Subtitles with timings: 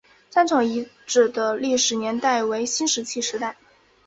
[0.31, 3.55] 山城遗址的历史年代为新石器时代。